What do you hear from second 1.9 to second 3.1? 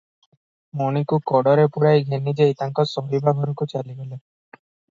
ଘେନିଯାଇ ତାଙ୍କ